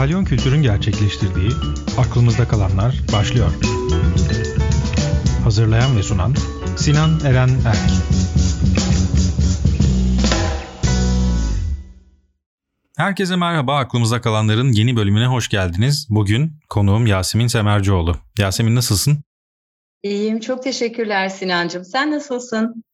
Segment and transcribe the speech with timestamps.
[0.00, 1.50] Kalyon Kültür'ün gerçekleştirdiği
[1.98, 3.52] Aklımızda Kalanlar başlıyor.
[5.44, 6.34] Hazırlayan ve sunan
[6.76, 7.90] Sinan Eren Erk.
[12.96, 13.76] Herkese merhaba.
[13.76, 16.06] Aklımızda kalanların yeni bölümüne hoş geldiniz.
[16.10, 18.16] Bugün konuğum Yasemin Semercioğlu.
[18.38, 19.24] Yasemin nasılsın?
[20.02, 20.40] İyiyim.
[20.40, 21.84] Çok teşekkürler Sinancığım.
[21.84, 22.84] Sen nasılsın?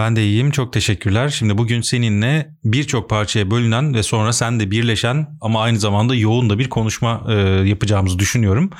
[0.00, 0.50] Ben de iyiyim.
[0.50, 1.28] Çok teşekkürler.
[1.28, 6.50] Şimdi bugün seninle birçok parçaya bölünen ve sonra sen de birleşen ama aynı zamanda yoğun
[6.50, 7.34] da bir konuşma e,
[7.68, 8.70] yapacağımızı düşünüyorum.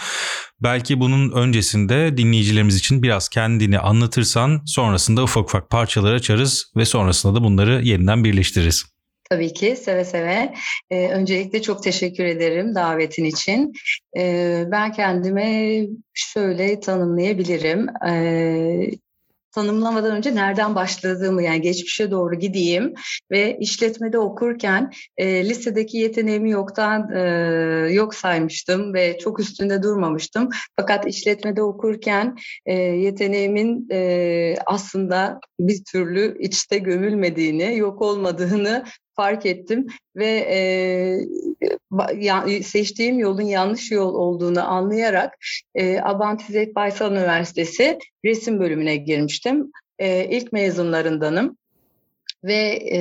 [0.61, 7.35] Belki bunun öncesinde dinleyicilerimiz için biraz kendini anlatırsan sonrasında ufak ufak parçalar açarız ve sonrasında
[7.35, 8.85] da bunları yeniden birleştiririz.
[9.30, 10.55] Tabii ki seve seve.
[10.91, 13.73] Ee, öncelikle çok teşekkür ederim davetin için.
[14.19, 15.80] Ee, ben kendime
[16.15, 17.87] şöyle tanımlayabilirim.
[18.09, 18.91] Ee,
[19.53, 22.95] tanımlamadan önce nereden başladığımı yani geçmişe doğru gideyim
[23.31, 27.21] ve işletmede okurken e, lisedeki yeteneğimi yoktan e,
[27.93, 30.49] yok saymıştım ve çok üstünde durmamıştım.
[30.77, 38.85] Fakat işletmede okurken e, yeteneğimin e, aslında bir türlü içte gömülmediğini, yok olmadığını
[39.21, 40.46] fark ettim ve
[42.26, 45.38] e, seçtiğim yolun yanlış yol olduğunu anlayarak
[45.74, 46.43] e, Abant
[46.74, 49.73] Baysal Üniversitesi resim bölümüne girmiştim.
[49.99, 51.57] E, ilk mezunlarındanım
[52.45, 53.01] ve e,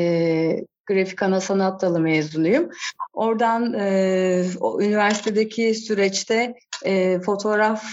[0.86, 2.70] grafik ana sanat dalı mezunuyum.
[3.14, 6.54] Oradan e, o üniversitedeki süreçte
[6.86, 7.84] e, fotoğraf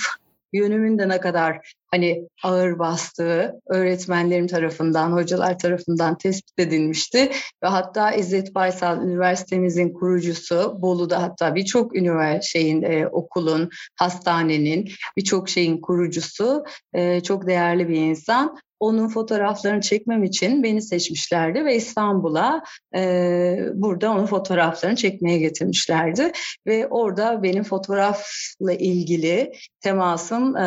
[0.56, 7.30] yönümün de ne kadar hani ağır bastığı öğretmenlerim tarafından, hocalar tarafından tespit edilmişti.
[7.62, 15.48] Ve hatta İzzet Baysal Üniversitemizin kurucusu, Bolu'da hatta birçok üniversite şeyin, e, okulun, hastanenin, birçok
[15.48, 22.62] şeyin kurucusu, e, çok değerli bir insan onun fotoğraflarını çekmem için beni seçmişlerdi ve İstanbul'a
[22.96, 26.32] e, burada onun fotoğraflarını çekmeye getirmişlerdi
[26.66, 30.62] ve orada benim fotoğrafla ilgili temasım e,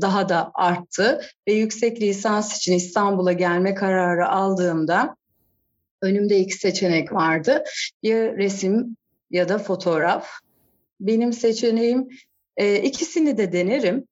[0.00, 5.16] daha da arttı ve yüksek lisans için İstanbul'a gelme kararı aldığımda
[6.02, 7.64] önümde iki seçenek vardı.
[8.02, 8.96] Ya resim
[9.30, 10.28] ya da fotoğraf.
[11.00, 12.08] Benim seçeneğim
[12.56, 14.04] e, ikisini de denerim.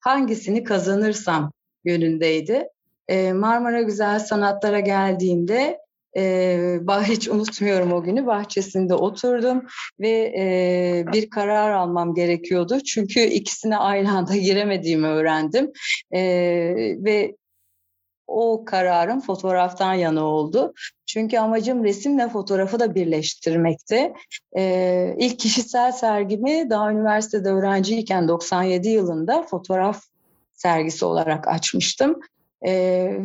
[0.00, 1.52] Hangisini kazanırsam
[1.84, 2.68] yönündeydi.
[3.08, 5.78] E, Marmara Güzel Sanatlara geldiğimde
[6.16, 9.66] e, hiç unutmuyorum o günü bahçesinde oturdum
[10.00, 15.72] ve e, bir karar almam gerekiyordu çünkü ikisine aynı anda giremediğimi öğrendim
[16.14, 16.20] e,
[17.04, 17.36] ve
[18.26, 20.74] o kararım fotoğraftan yana oldu.
[21.06, 24.12] Çünkü amacım resimle fotoğrafı da birleştirmekti.
[24.56, 30.02] Ee, ilk kişisel sergimi daha üniversitede öğrenciyken 97 yılında fotoğraf
[30.62, 32.20] sergisi olarak açmıştım.
[32.62, 32.72] E,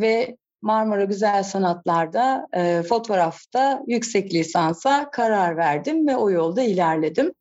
[0.00, 7.32] ve Marmara Güzel Sanatlar'da e, fotoğrafta yüksek lisansa karar verdim ve o yolda ilerledim.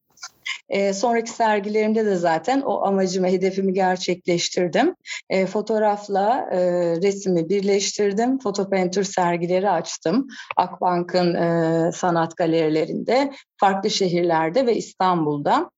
[0.70, 4.96] E, sonraki sergilerimde de zaten o amacımı, hedefimi gerçekleştirdim.
[5.30, 6.60] E, fotoğrafla e,
[7.02, 8.40] resmi birleştirdim.
[8.40, 10.28] Fotopainter sergileri açtım.
[10.58, 15.70] Akbank'ın e, sanat galerilerinde, farklı şehirlerde ve İstanbul'da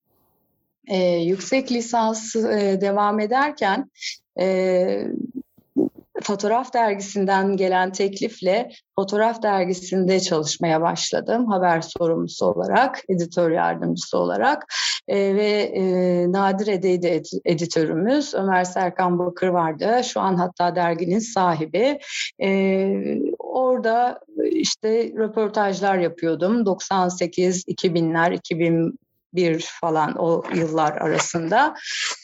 [0.86, 3.90] e, yüksek lisans e, devam ederken
[4.40, 5.04] e,
[6.22, 11.46] Fotoğraf Dergisi'nden gelen teklifle Fotoğraf Dergisi'nde çalışmaya başladım.
[11.46, 14.74] Haber sorumlusu olarak, editör yardımcısı olarak
[15.08, 15.82] e, ve e,
[16.32, 20.00] Nadir Edeydi ed editörümüz Ömer Serkan Bakır vardı.
[20.04, 21.98] Şu an hatta derginin sahibi.
[22.42, 22.48] E,
[23.38, 24.20] orada
[24.50, 26.66] işte röportajlar yapıyordum.
[26.66, 28.98] 98, 2000'ler, 2000
[29.34, 31.74] bir falan o yıllar arasında.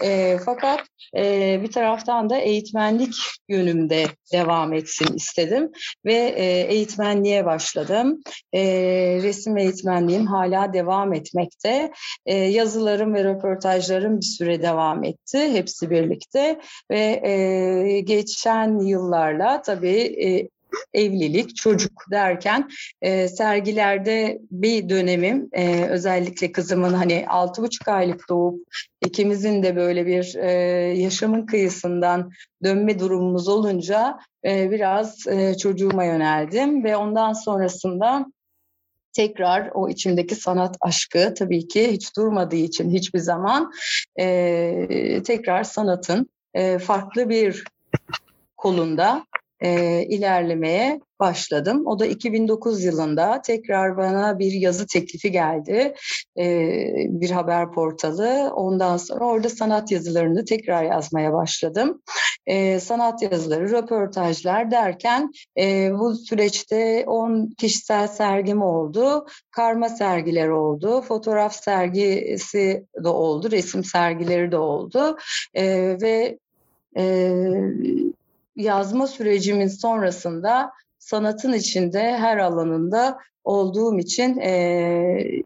[0.04, 0.80] E, fakat
[1.16, 3.14] e, bir taraftan da eğitmenlik
[3.48, 5.70] yönümde devam etsin istedim
[6.04, 8.20] ve e, eğitmenliğe başladım.
[8.52, 8.62] E,
[9.22, 11.92] resim eğitmenliğim hala devam etmekte.
[12.26, 20.00] E, yazılarım ve röportajlarım bir süre devam etti hepsi birlikte ve e, geçen yıllarla tabii
[20.24, 20.48] e,
[20.94, 22.70] evlilik, çocuk derken
[23.02, 28.60] e, sergilerde bir dönemim e, özellikle kızımın hani altı buçuk aylık doğup
[29.04, 30.50] ikimizin de böyle bir e,
[30.98, 32.30] yaşamın kıyısından
[32.64, 38.26] dönme durumumuz olunca e, biraz e, çocuğuma yöneldim ve ondan sonrasında
[39.12, 43.72] tekrar o içimdeki sanat aşkı tabii ki hiç durmadığı için hiçbir zaman
[44.18, 47.64] e, tekrar sanatın e, farklı bir
[48.56, 49.26] kolunda
[49.60, 51.86] e, ilerlemeye başladım.
[51.86, 55.94] O da 2009 yılında tekrar bana bir yazı teklifi geldi.
[56.38, 58.52] Ee, bir haber portalı.
[58.54, 62.02] Ondan sonra orada sanat yazılarını tekrar yazmaya başladım.
[62.46, 69.26] Ee, sanat yazıları, röportajlar derken e, bu süreçte 10 kişisel sergim oldu.
[69.50, 71.02] Karma sergiler oldu.
[71.02, 73.50] Fotoğraf sergisi de oldu.
[73.50, 75.16] Resim sergileri de oldu.
[75.54, 76.38] Ee, ve
[76.98, 77.26] e,
[78.56, 85.42] yazma sürecimin sonrasında sanatın içinde her alanında olduğum için e,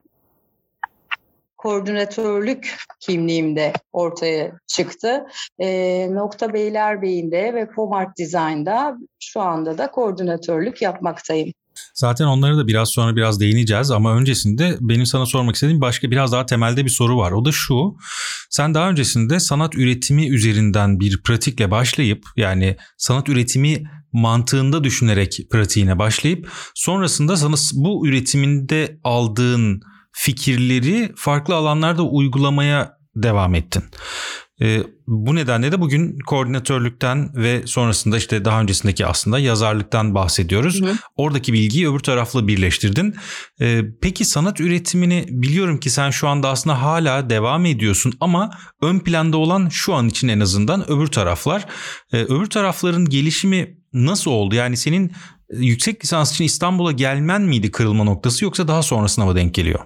[1.57, 5.27] koordinatörlük kimliğim de ortaya çıktı.
[5.59, 11.53] E, Nokta Beylerbeyi'nde ve Pomart Design'da şu anda da koordinatörlük yapmaktayım.
[11.95, 16.33] Zaten onları da biraz sonra biraz değineceğiz ama öncesinde benim sana sormak istediğim başka biraz
[16.33, 17.33] daha temelde bir soru var.
[17.33, 17.97] O da şu.
[18.51, 23.83] Sen daha öncesinde sanat üretimi üzerinden bir pratikle başlayıp yani sanat üretimi
[24.13, 29.81] mantığında düşünerek pratiğine başlayıp sonrasında sana bu üretiminde aldığın
[30.13, 33.85] fikirleri farklı alanlarda uygulamaya devam ettin.
[34.63, 40.81] E, bu nedenle de bugün koordinatörlükten ve sonrasında işte daha öncesindeki aslında yazarlıktan bahsediyoruz.
[40.81, 40.97] Hı hı.
[41.17, 43.15] Oradaki bilgiyi öbür tarafla birleştirdin.
[43.61, 48.51] E, peki sanat üretimini biliyorum ki sen şu anda aslında hala devam ediyorsun ama
[48.83, 51.67] ön planda olan şu an için en azından öbür taraflar.
[52.13, 54.55] E, öbür tarafların gelişimi nasıl oldu?
[54.55, 55.13] Yani senin
[55.53, 59.81] yüksek lisans için İstanbul'a gelmen miydi kırılma noktası yoksa daha sonrasına mı denk geliyor?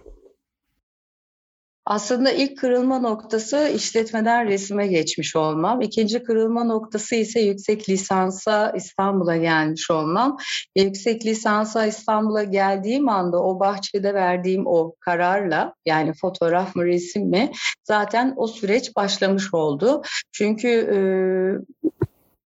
[1.87, 5.81] Aslında ilk kırılma noktası işletmeden resime geçmiş olmam.
[5.81, 10.37] İkinci kırılma noktası ise yüksek lisansa İstanbul'a gelmiş olmam.
[10.77, 17.53] Yüksek lisansa İstanbul'a geldiğim anda o bahçede verdiğim o kararla yani fotoğraf mı resim mi
[17.85, 20.03] zaten o süreç başlamış oldu.
[20.33, 20.99] Çünkü e,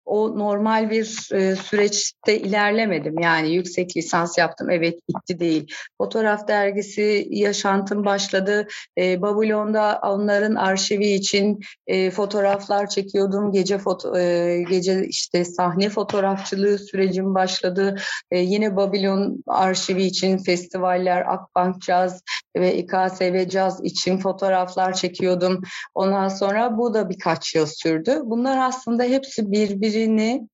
[0.08, 3.18] o normal bir e, süreçte ilerlemedim.
[3.18, 5.66] Yani yüksek lisans yaptım evet bitti değil.
[5.98, 8.66] Fotoğraf dergisi yaşantım başladı.
[8.98, 13.52] E, Babylon'da onların arşivi için e, fotoğraflar çekiyordum.
[13.52, 17.94] Gece foto, e, gece işte sahne fotoğrafçılığı sürecim başladı.
[18.30, 22.22] E, yine Babylon arşivi için festivaller, Akbank Caz
[22.56, 25.60] ve İKSV Caz için fotoğraflar çekiyordum.
[25.94, 28.20] Ondan sonra bu da birkaç yıl sürdü.
[28.24, 30.48] Bunlar aslında hepsi birbiri birbirini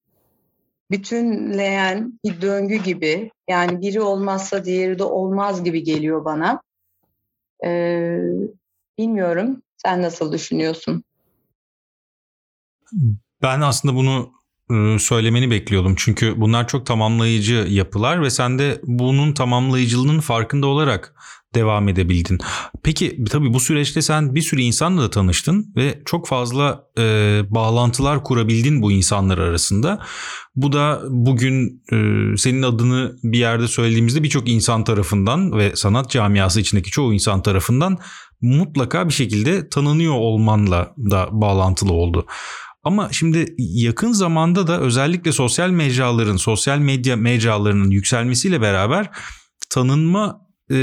[0.90, 6.62] bütünleyen bir döngü gibi yani biri olmazsa diğeri de olmaz gibi geliyor bana.
[7.64, 8.18] Ee,
[8.98, 11.04] bilmiyorum sen nasıl düşünüyorsun?
[13.42, 14.32] Ben aslında bunu
[14.70, 15.94] ıı, söylemeni bekliyordum.
[15.98, 21.14] Çünkü bunlar çok tamamlayıcı yapılar ve sen de bunun tamamlayıcılığının farkında olarak
[21.54, 22.38] devam edebildin.
[22.82, 27.02] Peki tabii bu süreçte sen bir sürü insanla da tanıştın ve çok fazla e,
[27.50, 30.06] bağlantılar kurabildin bu insanlar arasında.
[30.56, 31.96] Bu da bugün e,
[32.36, 37.98] senin adını bir yerde söylediğimizde birçok insan tarafından ve sanat camiası içindeki çoğu insan tarafından
[38.40, 42.26] mutlaka bir şekilde tanınıyor olmanla da bağlantılı oldu.
[42.84, 49.10] Ama şimdi yakın zamanda da özellikle sosyal mecraların, sosyal medya mecralarının yükselmesiyle beraber
[49.70, 50.43] tanınma
[50.74, 50.78] e,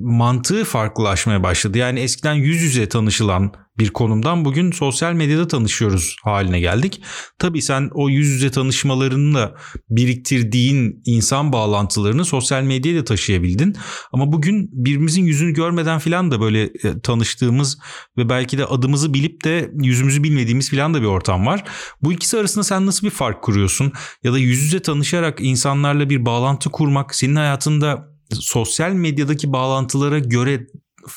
[0.00, 1.78] mantığı farklılaşmaya başladı.
[1.78, 7.02] Yani eskiden yüz yüze tanışılan bir konumdan bugün sosyal medyada tanışıyoruz haline geldik.
[7.38, 9.54] Tabii sen o yüz yüze tanışmalarınla
[9.90, 13.76] biriktirdiğin insan bağlantılarını sosyal medyaya da taşıyabildin.
[14.12, 17.78] Ama bugün birbirimizin yüzünü görmeden filan da böyle e, tanıştığımız
[18.16, 21.64] ve belki de adımızı bilip de yüzümüzü bilmediğimiz filan da bir ortam var.
[22.02, 23.92] Bu ikisi arasında sen nasıl bir fark kuruyorsun?
[24.22, 30.66] Ya da yüz yüze tanışarak insanlarla bir bağlantı kurmak senin hayatında sosyal medyadaki bağlantılara göre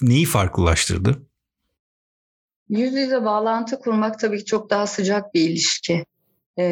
[0.01, 1.27] neyi farklılaştırdı?
[2.69, 6.05] Yüz yüze bağlantı kurmak tabii ki çok daha sıcak bir ilişki.
[6.57, 6.63] Ee,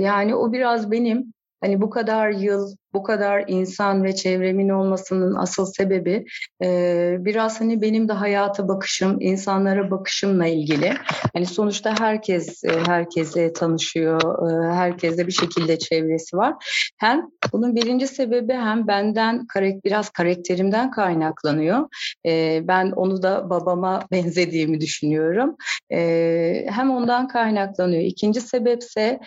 [0.00, 5.66] yani o biraz benim hani bu kadar yıl bu kadar insan ve çevremin olmasının asıl
[5.66, 6.24] sebebi
[6.64, 10.92] e, biraz hani benim de hayata bakışım, insanlara bakışımla ilgili.
[11.34, 16.54] Hani sonuçta herkes e, herkese tanışıyor, e, herkeste bir şekilde çevresi var.
[16.96, 17.22] Hem
[17.52, 19.46] bunun birinci sebebi hem benden
[19.84, 21.88] biraz karakterimden kaynaklanıyor.
[22.26, 25.56] E, ben onu da babama benzediğimi düşünüyorum.
[25.92, 28.02] E, hem ondan kaynaklanıyor.
[28.02, 29.20] İkinci sebepse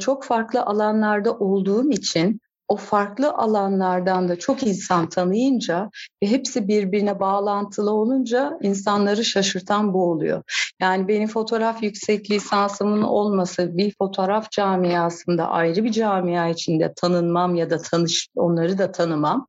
[0.00, 5.90] çok farklı alanlarda olduğum için o farklı alanlardan da çok insan tanıyınca
[6.22, 10.42] ve hepsi birbirine bağlantılı olunca insanları şaşırtan bu oluyor.
[10.80, 17.70] Yani benim fotoğraf yüksek lisansımın olması bir fotoğraf camiasında ayrı bir camia içinde tanınmam ya
[17.70, 19.46] da tanış onları da tanımam.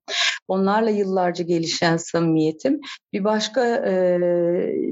[0.48, 2.82] Onlarla yıllarca gelişen samimiyetim
[3.14, 4.20] bir başka e,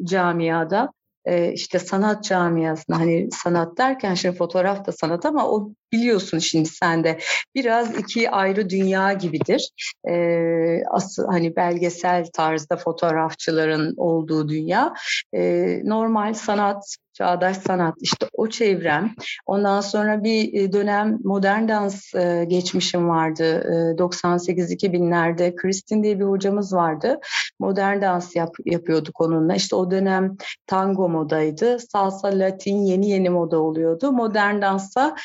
[0.04, 0.92] camiada
[1.28, 6.70] e, işte sanat camiasına hani sanat derken şimdi fotoğraf da sanat ama o biliyorsun şimdi
[6.70, 7.20] sen de
[7.56, 9.70] biraz iki ayrı dünya gibidir.
[10.10, 14.94] Ee, asıl hani belgesel tarzda fotoğrafçıların olduğu dünya.
[15.34, 19.14] Ee, normal sanat çağdaş sanat işte o çevrem.
[19.46, 23.64] Ondan sonra bir e, dönem modern dans e, geçmişim vardı.
[23.98, 27.20] 98-2000'lerde e, Kristin diye bir hocamız vardı.
[27.60, 29.56] Modern dans yap, yapıyorduk onunla.
[29.56, 31.80] İşte o dönem tango modaydı.
[31.80, 34.12] Salsa, latin yeni yeni moda oluyordu.
[34.12, 35.16] Modern dansa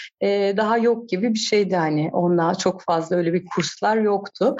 [0.56, 2.10] daha yok gibi bir şeydi hani.
[2.12, 4.56] Onunla çok fazla öyle bir kurslar yoktu.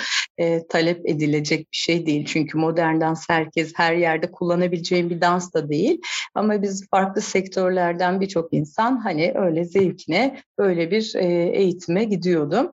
[0.69, 2.27] talep edilecek bir şey değil.
[2.27, 6.01] Çünkü modern dans herkes her yerde kullanabileceğin bir dans da değil.
[6.35, 12.73] Ama biz farklı sektörlerden birçok insan hani öyle zevkine böyle bir e, eğitime gidiyordu.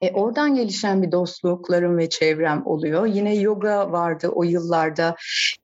[0.00, 3.06] E, oradan gelişen bir dostluklarım ve çevrem oluyor.
[3.06, 5.16] Yine yoga vardı o yıllarda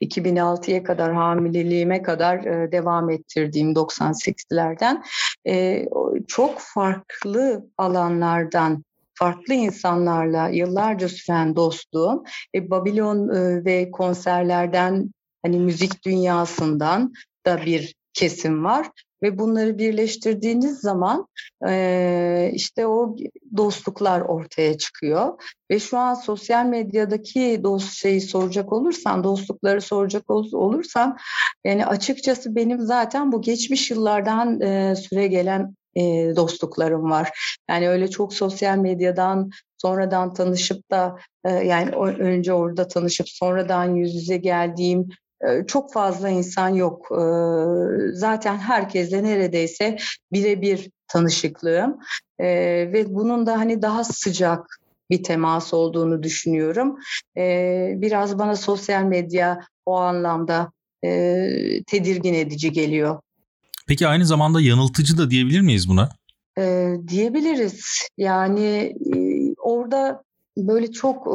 [0.03, 5.05] 2006'ya kadar hamileliğime kadar e, devam ettirdiğim 98'lerden.
[5.47, 5.87] E,
[6.29, 8.85] çok farklı alanlardan
[9.15, 15.11] farklı insanlarla yıllarca süren dostluğum e, Babilon e, ve konserlerden
[15.43, 17.13] hani müzik dünyasından
[17.47, 18.91] da bir kesim var
[19.23, 21.27] ve bunları birleştirdiğiniz zaman
[22.53, 23.17] işte o
[23.57, 30.53] dostluklar ortaya çıkıyor ve şu an sosyal medyadaki dost şeyi soracak olursan dostlukları soracak ol,
[30.53, 31.17] olursan
[31.65, 34.59] yani açıkçası benim zaten bu geçmiş yıllardan
[34.95, 35.75] süre gelen
[36.37, 37.59] dostluklarım var.
[37.71, 44.37] Yani öyle çok sosyal medyadan sonradan tanışıp da yani önce orada tanışıp sonradan yüz yüze
[44.37, 45.09] geldiğim
[45.67, 47.09] çok fazla insan yok.
[48.13, 49.97] Zaten herkesle neredeyse
[50.33, 51.99] birebir tanışıklığım
[52.41, 56.99] ve bunun da hani daha sıcak bir temas olduğunu düşünüyorum.
[58.01, 60.73] Biraz bana sosyal medya o anlamda
[61.87, 63.21] tedirgin edici geliyor.
[63.89, 66.09] Peki aynı zamanda yanıltıcı da diyebilir miyiz buna?
[67.09, 68.09] Diyebiliriz.
[68.17, 68.95] Yani
[69.59, 70.23] orada
[70.57, 71.29] böyle çok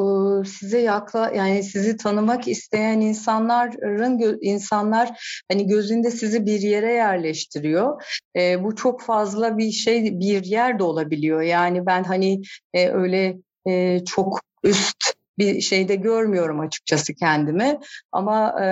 [0.47, 5.09] size yakla yani sizi tanımak isteyen insanların insanlar
[5.51, 8.03] hani gözünde sizi bir yere yerleştiriyor.
[8.35, 11.41] E, bu çok fazla bir şey bir yer de olabiliyor.
[11.41, 12.41] Yani ben hani
[12.73, 13.37] e, öyle
[13.67, 14.97] e, çok üst
[15.37, 17.79] bir şeyde görmüyorum açıkçası kendimi
[18.11, 18.67] ama e,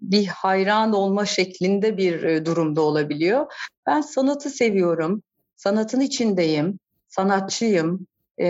[0.00, 3.46] bir hayran olma şeklinde bir e, durumda olabiliyor.
[3.86, 5.22] Ben sanatı seviyorum,
[5.56, 8.06] sanatın içindeyim, sanatçıyım,
[8.38, 8.48] e,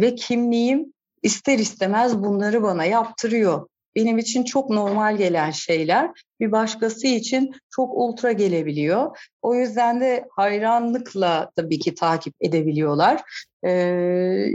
[0.00, 0.92] ve kimliğim
[1.22, 3.66] ister istemez bunları bana yaptırıyor.
[3.96, 9.18] Benim için çok normal gelen şeyler bir başkası için çok ultra gelebiliyor.
[9.42, 13.22] O yüzden de hayranlıkla tabii ki takip edebiliyorlar.
[13.66, 14.46] Ee,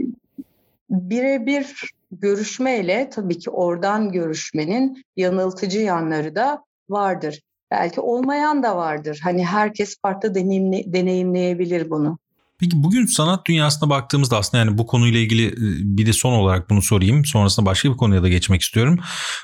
[0.89, 7.41] birebir görüşmeyle tabii ki oradan görüşmenin yanıltıcı yanları da vardır.
[7.71, 9.19] Belki olmayan da vardır.
[9.23, 12.17] Hani herkes farklı deneyimle, deneyimleyebilir bunu.
[12.59, 16.69] Peki bugün sanat dünyasına baktığımızda aslında yani bu konuyla ilgili e, bir de son olarak
[16.69, 17.25] bunu sorayım.
[17.25, 18.99] Sonrasında başka bir konuya da geçmek istiyorum.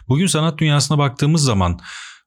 [0.07, 1.79] Bugün sanat dünyasına baktığımız zaman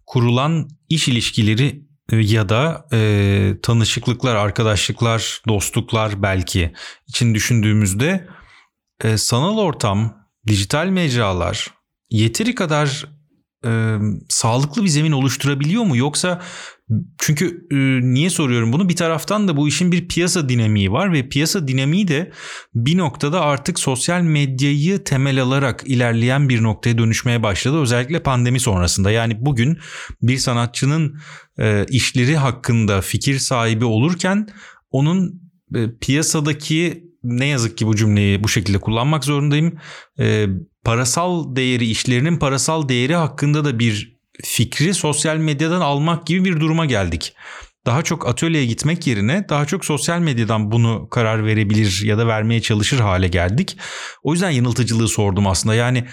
[0.06, 6.72] kurulan iş ilişkileri e, ya da e, tanışıklıklar, arkadaşlıklar, dostluklar belki
[7.08, 8.28] için düşündüğümüzde
[9.04, 10.16] e, sanal ortam,
[10.46, 11.68] dijital mecralar
[12.10, 13.04] yeteri kadar
[13.64, 15.96] e, sağlıklı bir zemin oluşturabiliyor mu?
[15.96, 16.42] Yoksa
[17.18, 17.76] çünkü e,
[18.14, 18.88] niye soruyorum bunu?
[18.88, 22.32] Bir taraftan da bu işin bir piyasa dinamiği var ve piyasa dinamiği de
[22.74, 27.80] bir noktada artık sosyal medyayı temel alarak ilerleyen bir noktaya dönüşmeye başladı.
[27.80, 29.10] Özellikle pandemi sonrasında.
[29.10, 29.78] Yani bugün
[30.22, 31.20] bir sanatçının
[31.58, 34.48] e, işleri hakkında fikir sahibi olurken
[34.90, 35.42] onun
[35.74, 39.78] e, piyasadaki ne yazık ki bu cümleyi bu şekilde kullanmak zorundayım.
[40.18, 40.46] E,
[40.84, 46.86] parasal değeri, işlerinin parasal değeri hakkında da bir fikri sosyal medyadan almak gibi bir duruma
[46.86, 47.34] geldik.
[47.86, 52.62] Daha çok atölyeye gitmek yerine daha çok sosyal medyadan bunu karar verebilir ya da vermeye
[52.62, 53.76] çalışır hale geldik.
[54.22, 55.74] O yüzden yanıltıcılığı sordum aslında.
[55.74, 56.04] Yani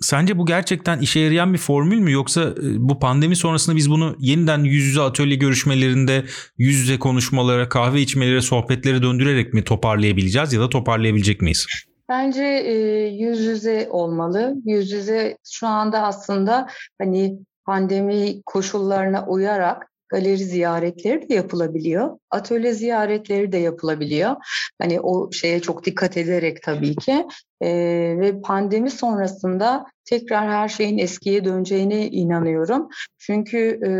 [0.00, 4.16] sence bu gerçekten işe yarayan bir formül mü yoksa e, bu pandemi sonrasında biz bunu
[4.18, 6.24] yeniden yüz yüze atölye görüşmelerinde
[6.58, 11.66] yüz yüze konuşmalara, kahve içmelere, sohbetlere döndürerek mi toparlayabileceğiz ya da toparlayabilecek miyiz?
[12.08, 12.72] Bence e,
[13.08, 14.54] yüz yüze olmalı.
[14.64, 16.66] Yüz yüze şu anda aslında
[17.00, 22.18] hani pandemi koşullarına uyarak galeri ziyaretleri de yapılabiliyor.
[22.30, 24.36] Atölye ziyaretleri de yapılabiliyor.
[24.80, 27.26] Hani o şeye çok dikkat ederek tabii ki.
[27.60, 32.88] Ee, ve pandemi sonrasında tekrar her şeyin eskiye döneceğine inanıyorum.
[33.18, 33.90] Çünkü e,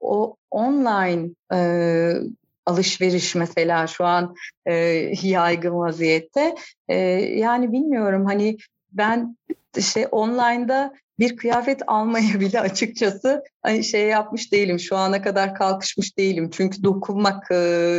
[0.00, 1.58] o online e,
[2.66, 4.34] alışveriş mesela şu an
[4.66, 4.74] e,
[5.22, 6.54] yaygın vaziyette.
[6.88, 6.96] E,
[7.38, 8.56] yani bilmiyorum hani
[8.92, 9.36] ben
[9.76, 14.80] işte online'da bir kıyafet almaya bile açıkçası hani şey yapmış değilim.
[14.80, 16.50] Şu ana kadar kalkışmış değilim.
[16.52, 17.48] Çünkü dokunmak,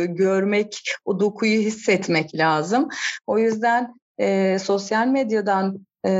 [0.08, 2.88] görmek, o dokuyu hissetmek lazım.
[3.26, 6.12] O yüzden e, sosyal medyadan e,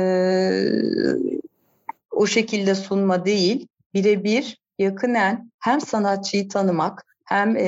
[2.11, 7.63] o şekilde sunma değil, birebir yakınen hem sanatçıyı tanımak hem e,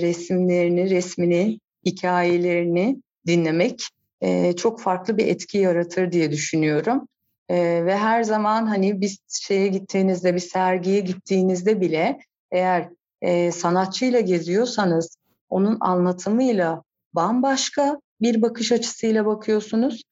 [0.00, 3.88] resimlerini, resmini, hikayelerini dinlemek
[4.20, 7.08] e, çok farklı bir etki yaratır diye düşünüyorum.
[7.48, 12.18] E, ve her zaman hani bir şeye gittiğinizde, bir sergiye gittiğinizde bile
[12.50, 12.88] eğer
[13.22, 15.16] e, sanatçıyla geziyorsanız
[15.48, 16.82] onun anlatımıyla
[17.14, 20.02] bambaşka bir bakış açısıyla bakıyorsunuz.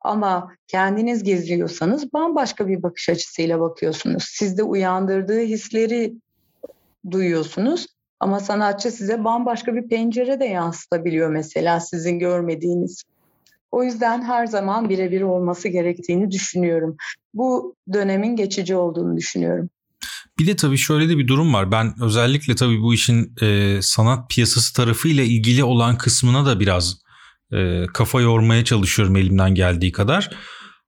[0.00, 4.24] Ama kendiniz geziyorsanız bambaşka bir bakış açısıyla bakıyorsunuz.
[4.24, 6.14] Sizde uyandırdığı hisleri
[7.10, 7.86] duyuyorsunuz.
[8.20, 13.04] Ama sanatçı size bambaşka bir pencere de yansıtabiliyor mesela sizin görmediğiniz.
[13.74, 16.96] O yüzden her zaman birebir olması gerektiğini düşünüyorum.
[17.34, 19.70] Bu dönemin geçici olduğunu düşünüyorum.
[20.38, 21.72] Bir de tabii şöyle de bir durum var.
[21.72, 26.96] Ben özellikle tabii bu işin e, sanat piyasası tarafıyla ilgili olan kısmına da biraz
[27.52, 30.30] e, kafa yormaya çalışıyorum elimden geldiği kadar.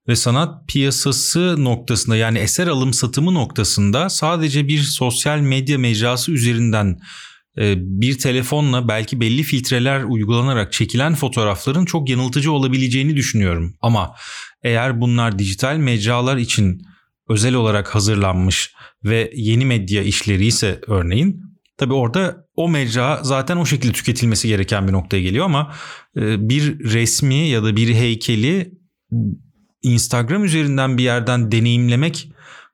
[0.08, 6.98] Ve sanat piyasası noktasında yani eser alım satımı noktasında sadece bir sosyal medya mecrası üzerinden
[7.76, 13.74] bir telefonla belki belli filtreler uygulanarak çekilen fotoğrafların çok yanıltıcı olabileceğini düşünüyorum.
[13.80, 14.14] Ama
[14.62, 16.82] eğer bunlar dijital mecralar için
[17.28, 21.40] özel olarak hazırlanmış ve yeni medya işleri ise örneğin
[21.76, 25.74] tabi orada o mecra zaten o şekilde tüketilmesi gereken bir noktaya geliyor ama
[26.16, 28.72] e, bir resmi ya da bir heykeli
[29.82, 32.28] Instagram üzerinden bir yerden deneyimlemek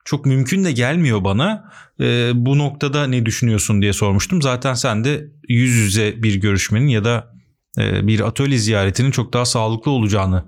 [0.05, 1.73] çok mümkün de gelmiyor bana.
[2.01, 4.43] E, bu noktada ne düşünüyorsun diye sormuştum.
[4.43, 7.33] Zaten sen de yüz yüze bir görüşmenin ya da
[7.79, 10.45] e, bir atölye ziyaretinin çok daha sağlıklı olacağını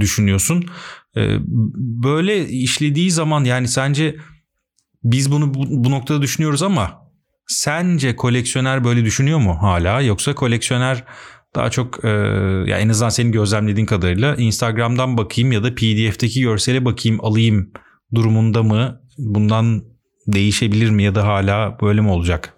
[0.00, 0.64] düşünüyorsun.
[1.16, 1.38] E,
[2.04, 4.16] böyle işlediği zaman yani sence
[5.04, 7.04] biz bunu bu, bu noktada düşünüyoruz ama
[7.46, 11.04] sence koleksiyoner böyle düşünüyor mu hala yoksa koleksiyoner
[11.54, 12.08] daha çok e,
[12.66, 17.72] ya en azından senin gözlemlediğin kadarıyla Instagram'dan bakayım ya da PDF'teki görsele bakayım alayım
[18.14, 19.00] durumunda mı?
[19.18, 19.84] Bundan
[20.26, 22.56] değişebilir mi ya da hala böyle mi olacak?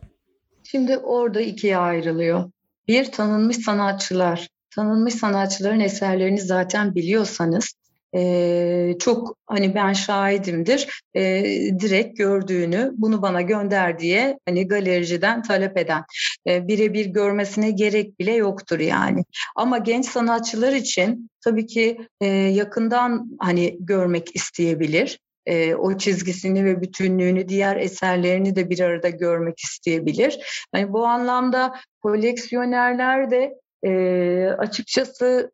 [0.65, 2.51] Şimdi orada ikiye ayrılıyor.
[2.89, 4.49] Bir tanınmış sanatçılar.
[4.71, 7.75] Tanınmış sanatçıların eserlerini zaten biliyorsanız
[8.17, 11.43] e, çok hani ben şahidimdir e,
[11.81, 16.05] direkt gördüğünü bunu bana gönder diye hani galericiden talep eden
[16.49, 19.25] e, birebir görmesine gerek bile yoktur yani.
[19.57, 26.81] Ama genç sanatçılar için tabii ki e, yakından hani görmek isteyebilir e, o çizgisini ve
[26.81, 30.67] bütünlüğünü, diğer eserlerini de bir arada görmek isteyebilir.
[30.75, 33.55] Yani bu anlamda koleksiyonerler de
[33.85, 35.51] e, açıkçası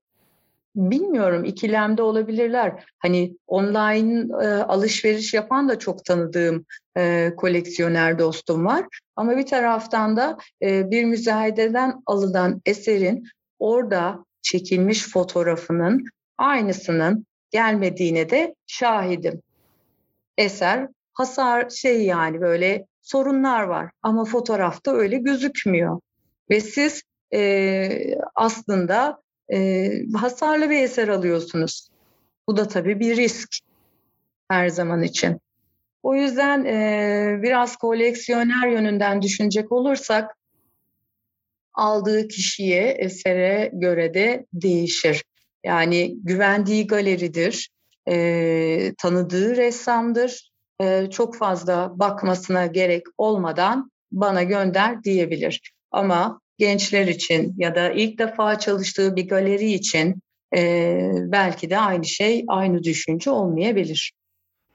[0.76, 2.84] bilmiyorum ikilemde olabilirler.
[2.98, 6.64] Hani online e, alışveriş yapan da çok tanıdığım
[6.96, 8.86] e, koleksiyoner dostum var.
[9.16, 13.28] Ama bir taraftan da e, bir müzayededen alınan eserin
[13.58, 16.04] orada çekilmiş fotoğrafının
[16.38, 19.42] aynısının gelmediğine de şahidim
[20.38, 26.00] eser hasar şey yani böyle sorunlar var ama fotoğrafta öyle gözükmüyor.
[26.50, 27.02] Ve siz
[27.34, 31.88] e, aslında e, hasarlı bir eser alıyorsunuz.
[32.48, 33.48] Bu da tabii bir risk
[34.48, 35.40] her zaman için.
[36.02, 40.36] O yüzden e, biraz koleksiyoner yönünden düşünecek olursak
[41.74, 45.24] aldığı kişiye, esere göre de değişir.
[45.64, 47.70] Yani güvendiği galeridir,
[48.08, 50.52] e, tanıdığı ressamdır.
[50.80, 55.72] E, çok fazla bakmasına gerek olmadan bana gönder diyebilir.
[55.90, 60.22] Ama gençler için ya da ilk defa çalıştığı bir galeri için
[60.56, 64.12] e, belki de aynı şey, aynı düşünce olmayabilir.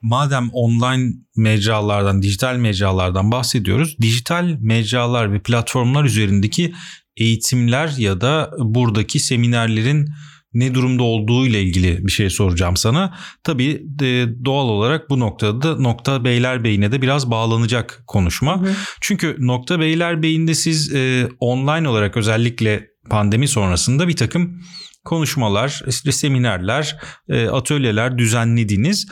[0.02, 6.74] Madem online mecralardan, dijital mecralardan bahsediyoruz, dijital mecralar ve platformlar üzerindeki
[7.16, 10.08] eğitimler ya da buradaki seminerlerin
[10.54, 13.18] ne durumda olduğu ile ilgili bir şey soracağım sana.
[13.44, 18.60] Tabii de, doğal olarak bu noktada da Nokta Beylerbeyi'ne de biraz bağlanacak konuşma.
[18.60, 18.74] Hı hı.
[19.00, 24.60] Çünkü Nokta Beylerbeyi'nde siz e, online olarak özellikle pandemi sonrasında bir takım
[25.08, 26.96] konuşmalar, seminerler,
[27.28, 29.06] e, atölyeler düzenlediniz.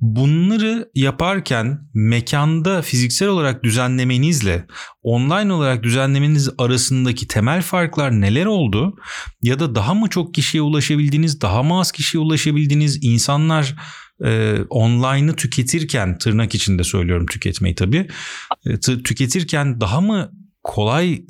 [0.00, 4.66] Bunları yaparken mekanda fiziksel olarak düzenlemenizle
[5.02, 8.96] online olarak düzenlemeniz arasındaki temel farklar neler oldu?
[9.42, 13.04] Ya da daha mı çok kişiye ulaşabildiniz, daha mı az kişiye ulaşabildiniz?
[13.04, 13.74] İnsanlar
[14.24, 18.08] e, online'ı tüketirken tırnak içinde söylüyorum tüketmeyi tabii.
[18.66, 21.22] E, tüketirken daha mı kolay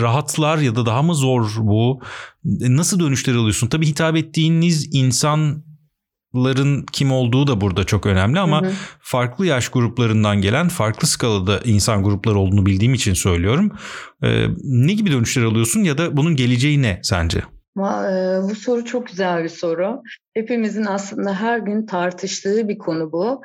[0.00, 2.00] rahatlar ya da daha mı zor bu?
[2.44, 3.68] Nasıl dönüşler alıyorsun?
[3.68, 5.64] Tabii hitap ettiğiniz insan
[6.34, 8.72] ların kim olduğu da burada çok önemli ama hı hı.
[9.00, 13.72] farklı yaş gruplarından gelen farklı skalada insan grupları olduğunu bildiğim için söylüyorum.
[14.22, 17.42] Ee, ne gibi dönüşler alıyorsun ya da bunun geleceği ne sence?
[17.76, 20.02] Bu soru çok güzel bir soru.
[20.34, 23.42] Hepimizin aslında her gün tartıştığı bir konu bu.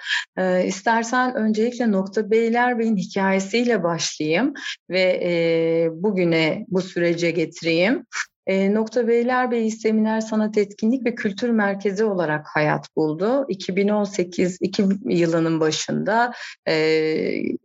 [0.65, 4.53] İstersen öncelikle Nokta Beylerbey'in hikayesiyle başlayayım
[4.89, 8.05] ve bugüne bu sürece getireyim.
[8.47, 13.45] E, Nokta Beylerbeyi Seminer Sanat Etkinlik ve Kültür Merkezi olarak hayat buldu.
[13.49, 16.33] 2018 2 yılının başında
[16.65, 16.73] e,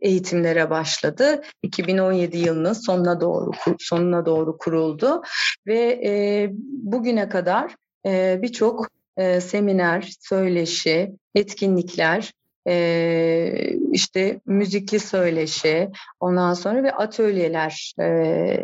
[0.01, 1.41] eğitimlere başladı.
[1.63, 5.21] 2017 yılının sonuna doğru sonuna doğru kuruldu
[5.67, 6.49] ve e,
[6.83, 12.33] bugüne kadar e, birçok e, seminer, söyleşi, etkinlikler
[12.67, 18.05] e, işte müzikli söyleşi, ondan sonra ve atölyeler e,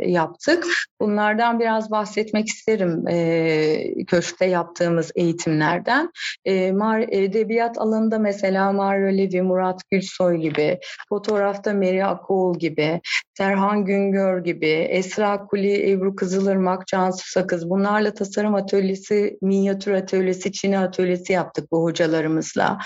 [0.05, 0.67] yaptık.
[1.01, 6.11] Bunlardan biraz bahsetmek isterim e, köşkte yaptığımız eğitimlerden.
[6.45, 10.79] E, Mar edebiyat alanında mesela Mario Levi, Murat Gülsoy gibi,
[11.09, 13.01] fotoğrafta Meri Akoğul gibi,
[13.37, 20.79] Serhan Güngör gibi, Esra Kuli, Ebru Kızılırmak, Cansu Sakız bunlarla tasarım atölyesi, minyatür atölyesi, Çin'i
[20.79, 22.77] atölyesi yaptık bu hocalarımızla.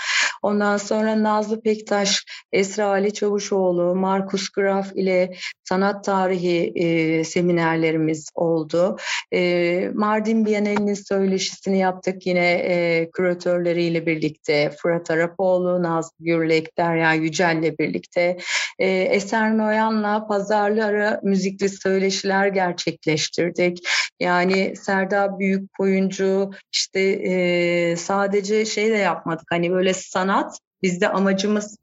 [0.42, 5.34] Ondan sonra Nazlı Pektaş, Esra Ali Çavuşoğlu, Markus Graf ile
[5.64, 8.96] sanat tarihi e, seminerlerimiz oldu.
[9.34, 14.70] E, Mardin Bienalinin söyleşisini yaptık yine e, küratörleriyle birlikte.
[14.82, 18.36] Fırat Arapoğlu, Nazlı Gürlek, Derya Yücel'le birlikte.
[18.78, 23.88] E, Eser Noyan'la pazarlı ara müzikli söyleşiler gerçekleştirdik.
[24.20, 31.78] Yani Serda Büyük oyuncu işte e, sadece şey de yapmadık hani böyle sanat bizde amacımız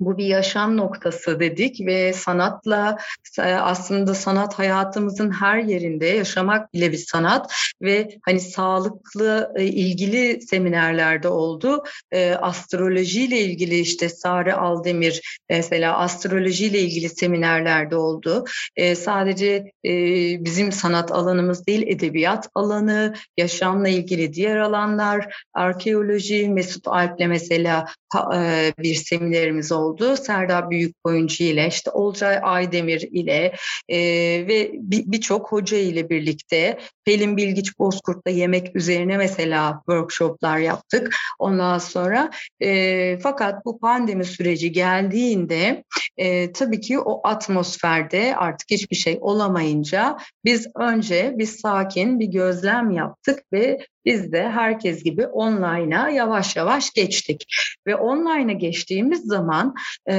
[0.00, 2.98] bu bir yaşam noktası dedik ve sanatla
[3.38, 10.42] e, aslında sanat hayatımızın her yerinde yaşamak bile bir sanat ve hani sağlıklı e, ilgili
[10.42, 11.84] seminerlerde oldu.
[12.12, 18.44] E, astrolojiyle ilgili işte Sare Aldemir mesela astrolojiyle ilgili seminerlerde oldu.
[18.96, 19.72] Sadece
[20.44, 27.86] bizim sanat alanımız değil edebiyat alanı, yaşamla ilgili diğer alanlar, arkeoloji, Mesut Alp'le mesela
[28.78, 30.16] bir seminerimiz oldu oldu.
[30.16, 33.54] Serdar Büyük Oyuncu ile işte Olcay Aydemir ile
[33.88, 33.98] e,
[34.48, 41.14] ve birçok bir hoca ile birlikte Pelin Bilgiç Bozkurt'la yemek üzerine mesela workshoplar yaptık.
[41.38, 45.84] Ondan sonra e, fakat bu pandemi süreci geldiğinde
[46.16, 52.90] e, tabii ki o atmosferde artık hiçbir şey olamayınca biz önce bir sakin bir gözlem
[52.90, 57.44] yaptık ve biz de herkes gibi online'a yavaş yavaş geçtik.
[57.86, 59.74] Ve online'a geçtiğimiz zaman
[60.10, 60.14] e,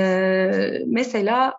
[0.85, 1.53] mesela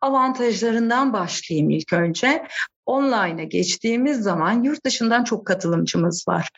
[0.00, 2.46] avantajlarından başlayayım ilk önce.
[2.86, 6.48] Online'a geçtiğimiz zaman yurt dışından çok katılımcımız var.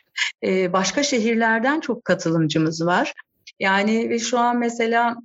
[0.43, 3.13] Ee, başka şehirlerden çok katılımcımız var.
[3.59, 5.15] Yani ve şu an mesela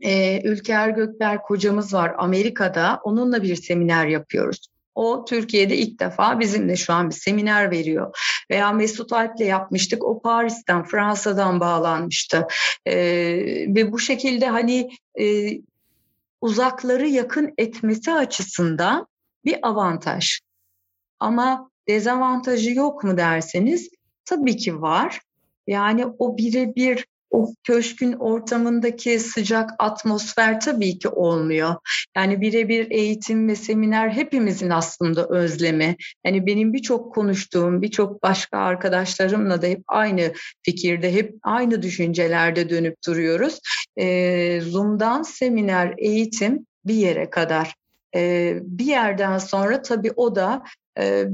[0.00, 3.00] e, Ülker Gökberk hocamız var Amerika'da.
[3.04, 4.66] Onunla bir seminer yapıyoruz.
[4.94, 8.16] O Türkiye'de ilk defa bizimle şu an bir seminer veriyor.
[8.50, 10.04] Veya Mesut Alp'le yapmıştık.
[10.04, 12.46] O Paris'ten, Fransa'dan bağlanmıştı.
[12.86, 12.94] Ee,
[13.68, 15.50] ve bu şekilde hani e,
[16.40, 19.06] uzakları yakın etmesi açısından
[19.44, 20.40] bir avantaj.
[21.20, 23.90] Ama dezavantajı yok mu derseniz
[24.24, 25.20] tabii ki var.
[25.66, 31.74] Yani o birebir o köşkün ortamındaki sıcak atmosfer tabii ki olmuyor.
[32.16, 35.96] Yani birebir eğitim ve seminer hepimizin aslında özlemi.
[36.26, 42.96] Yani benim birçok konuştuğum, birçok başka arkadaşlarımla da hep aynı fikirde, hep aynı düşüncelerde dönüp
[43.06, 43.60] duruyoruz.
[43.98, 47.74] Ee, Zoom'dan seminer, eğitim bir yere kadar.
[48.14, 50.62] Ee, bir yerden sonra tabii o da
[50.98, 51.24] e,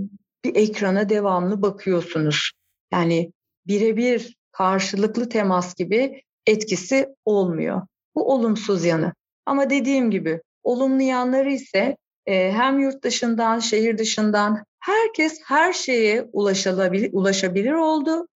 [0.44, 2.52] bir ekrana devamlı bakıyorsunuz.
[2.92, 3.32] Yani
[3.66, 7.82] birebir karşılıklı temas gibi etkisi olmuyor.
[8.14, 9.12] Bu olumsuz yanı.
[9.46, 16.28] Ama dediğim gibi olumlu yanları ise e, hem yurt dışından, şehir dışından herkes her şeye
[16.32, 18.28] ulaşabilir, oldu.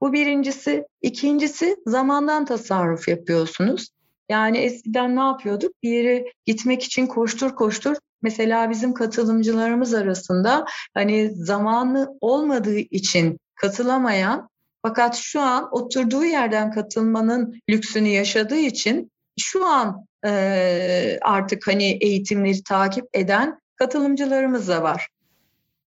[0.00, 0.86] Bu birincisi.
[1.02, 3.88] İkincisi zamandan tasarruf yapıyorsunuz.
[4.28, 5.72] Yani eskiden ne yapıyorduk?
[5.82, 7.96] Bir yere gitmek için koştur koştur.
[8.22, 14.48] Mesela bizim katılımcılarımız arasında hani zamanı olmadığı için katılamayan
[14.86, 22.62] fakat şu an oturduğu yerden katılmanın lüksünü yaşadığı için şu an e, artık hani eğitimleri
[22.62, 25.08] takip eden katılımcılarımız da var.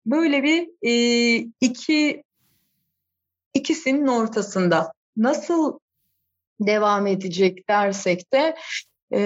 [0.06, 0.92] Böyle bir e,
[1.60, 2.22] iki
[3.54, 5.78] ikisinin ortasında nasıl
[6.60, 8.56] devam edecek dersek de
[9.10, 9.20] e,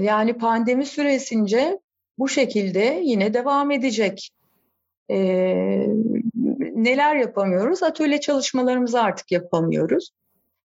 [0.00, 1.78] yani pandemi süresince
[2.18, 4.30] bu şekilde yine devam edecek.
[5.10, 5.16] E,
[6.84, 7.82] neler yapamıyoruz?
[7.82, 10.10] Atölye çalışmalarımızı artık yapamıyoruz.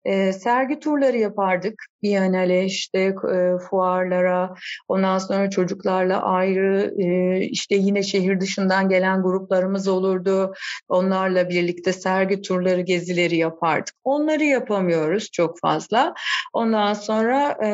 [0.07, 1.85] E, sergi turları yapardık.
[2.03, 2.99] Biennale işte
[3.33, 4.53] e, fuarlara,
[4.87, 10.53] ondan sonra çocuklarla ayrı e, işte yine şehir dışından gelen gruplarımız olurdu.
[10.89, 13.95] Onlarla birlikte sergi turları, gezileri yapardık.
[14.03, 16.13] Onları yapamıyoruz çok fazla.
[16.53, 17.69] Ondan sonra e,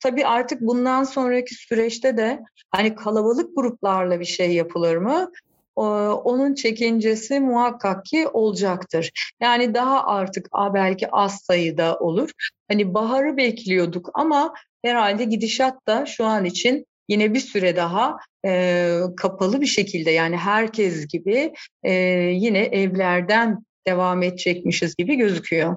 [0.00, 5.30] tabii artık bundan sonraki süreçte de hani kalabalık gruplarla bir şey yapılır mı?
[5.76, 9.10] Onun çekincesi muhakkak ki olacaktır.
[9.40, 12.30] Yani daha artık belki az sayıda olur.
[12.68, 14.54] Hani baharı bekliyorduk ama
[14.84, 20.36] herhalde gidişat da şu an için yine bir süre daha e, kapalı bir şekilde yani
[20.36, 21.92] herkes gibi e,
[22.34, 25.76] yine evlerden devam edecekmişiz gibi gözüküyor.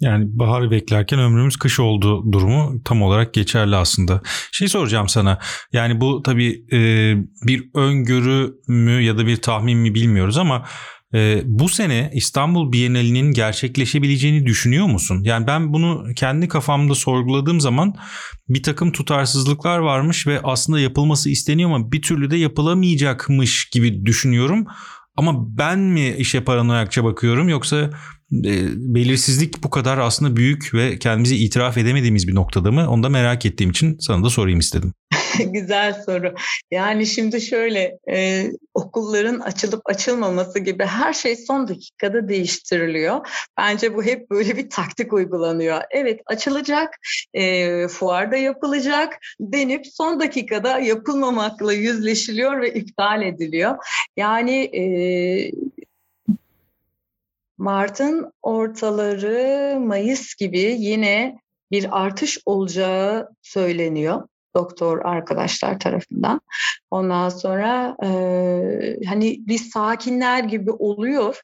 [0.00, 4.22] Yani baharı beklerken ömrümüz kış oldu durumu tam olarak geçerli aslında.
[4.52, 5.38] Şey soracağım sana.
[5.72, 6.78] Yani bu tabii e,
[7.46, 10.64] bir öngörü mü ya da bir tahmin mi bilmiyoruz ama
[11.14, 15.20] e, bu sene İstanbul Bienalinin gerçekleşebileceğini düşünüyor musun?
[15.22, 17.94] Yani ben bunu kendi kafamda sorguladığım zaman
[18.48, 24.66] bir takım tutarsızlıklar varmış ve aslında yapılması isteniyor ama bir türlü de yapılamayacakmış gibi düşünüyorum.
[25.16, 27.90] Ama ben mi işe paranoyakça bakıyorum yoksa
[28.30, 32.90] belirsizlik bu kadar aslında büyük ve kendimizi itiraf edemediğimiz bir noktada mı?
[32.90, 34.92] Onu da merak ettiğim için sana da sorayım istedim.
[35.52, 36.34] Güzel soru.
[36.70, 43.28] Yani şimdi şöyle e, okulların açılıp açılmaması gibi her şey son dakikada değiştiriliyor.
[43.58, 45.80] Bence bu hep böyle bir taktik uygulanıyor.
[45.90, 46.98] Evet açılacak,
[47.34, 53.76] e, fuarda yapılacak denip son dakikada yapılmamakla yüzleşiliyor ve iptal ediliyor.
[54.16, 54.82] Yani e,
[57.58, 61.38] Mart'ın ortaları Mayıs gibi yine
[61.70, 64.22] bir artış olacağı söyleniyor
[64.56, 66.40] doktor arkadaşlar tarafından.
[66.90, 68.08] Ondan sonra e,
[69.06, 71.40] hani biz sakinler gibi oluyor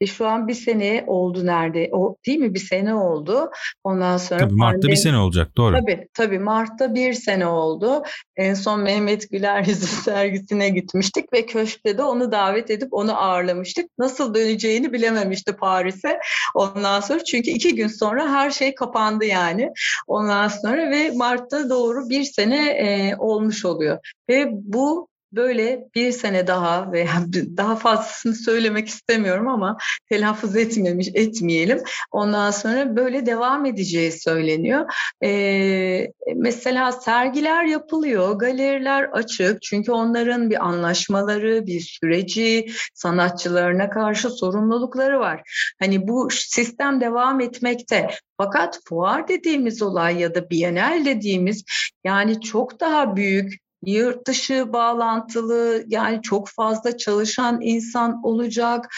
[0.00, 1.88] e şu an bir sene oldu nerede?
[1.92, 2.54] O değil mi?
[2.54, 3.50] Bir sene oldu.
[3.84, 4.90] Ondan sonra tabii Mart'ta pandemi...
[4.92, 5.56] bir sene olacak.
[5.56, 5.76] Doğru.
[5.76, 8.02] Tabii tabii Mart'ta bir sene oldu.
[8.36, 13.86] En son Mehmet Güler yüzü sergisine gitmiştik ve köşkte de onu davet edip onu ağırlamıştık.
[13.98, 16.18] Nasıl döneceğini bilememişti Paris'e.
[16.54, 19.70] Ondan sonra çünkü iki gün sonra her şey kapandı yani.
[20.06, 23.98] Ondan sonra ve Mart'ta doğru bir sene e, olmuş oluyor.
[24.28, 27.06] Ve bu böyle bir sene daha ve
[27.56, 29.76] daha fazlasını söylemek istemiyorum ama
[30.08, 31.82] telaffuz etmemiş etmeyelim.
[32.10, 34.92] Ondan sonra böyle devam edeceği söyleniyor.
[35.24, 45.20] Ee, mesela sergiler yapılıyor, galeriler açık çünkü onların bir anlaşmaları, bir süreci, sanatçılarına karşı sorumlulukları
[45.20, 45.42] var.
[45.80, 48.08] Hani bu sistem devam etmekte.
[48.36, 51.64] Fakat fuar dediğimiz olay ya da bienal dediğimiz
[52.04, 58.94] yani çok daha büyük yurt dışı bağlantılı yani çok fazla çalışan insan olacak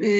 [0.00, 0.10] e,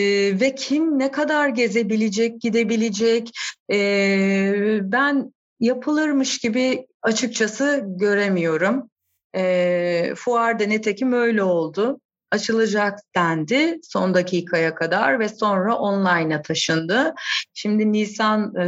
[0.40, 3.31] ve kim ne kadar gezebilecek gidebilecek
[3.72, 8.90] e, ben yapılırmış gibi açıkçası göremiyorum.
[9.37, 12.00] E, fuarda netekim öyle oldu
[12.31, 17.14] açılacak dendi son dakikaya kadar ve sonra online'a taşındı.
[17.55, 18.64] Şimdi Nisan e,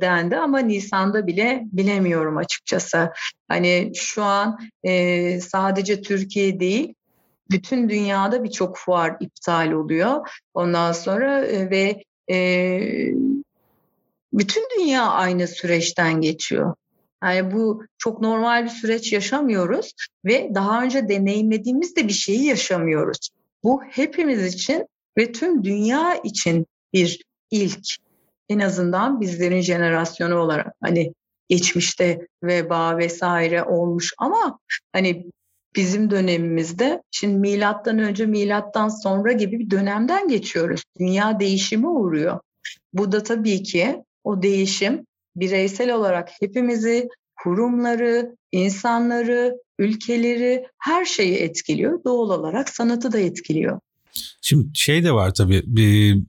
[0.00, 3.12] dendi ama Nisan'da bile bilemiyorum açıkçası.
[3.48, 6.94] Hani şu an e, sadece Türkiye değil
[7.50, 10.28] bütün dünyada birçok fuar iptal oluyor.
[10.54, 12.36] Ondan sonra e, ve e,
[14.32, 16.74] bütün dünya aynı süreçten geçiyor.
[17.22, 19.92] Yani bu çok normal bir süreç yaşamıyoruz
[20.24, 23.30] ve daha önce deneyimlediğimiz de bir şeyi yaşamıyoruz.
[23.64, 24.86] Bu hepimiz için
[25.18, 27.86] ve tüm dünya için bir ilk.
[28.48, 31.12] En azından bizlerin jenerasyonu olarak hani
[31.48, 34.58] geçmişte veba vesaire olmuş ama
[34.92, 35.26] hani
[35.76, 40.82] bizim dönemimizde şimdi milattan önce milattan sonra gibi bir dönemden geçiyoruz.
[40.98, 42.40] Dünya değişimi uğruyor.
[42.92, 47.08] Bu da tabii ki o değişim bireysel olarak hepimizi,
[47.42, 52.04] kurumları, insanları, ülkeleri, her şeyi etkiliyor.
[52.04, 53.80] Doğal olarak sanatı da etkiliyor.
[54.42, 56.22] Şimdi şey de var tabii bir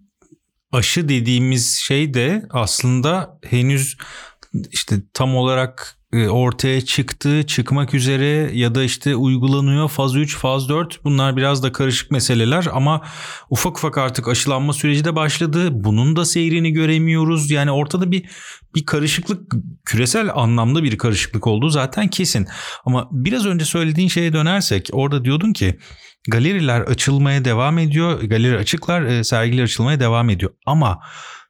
[0.71, 3.97] aşı dediğimiz şey de aslında henüz
[4.71, 11.03] işte tam olarak ortaya çıktı, çıkmak üzere ya da işte uygulanıyor faz 3, faz 4
[11.03, 13.01] bunlar biraz da karışık meseleler ama
[13.49, 15.67] ufak ufak artık aşılanma süreci de başladı.
[15.71, 17.51] Bunun da seyrini göremiyoruz.
[17.51, 18.25] Yani ortada bir
[18.75, 19.53] bir karışıklık
[19.85, 22.47] küresel anlamda bir karışıklık olduğu zaten kesin.
[22.85, 25.79] Ama biraz önce söylediğin şeye dönersek orada diyordun ki
[26.29, 28.21] galeriler açılmaya devam ediyor.
[28.21, 30.51] Galeri açıklar, e, sergiler açılmaya devam ediyor.
[30.65, 30.99] Ama